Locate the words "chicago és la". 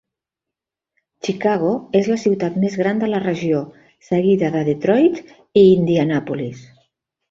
1.27-2.17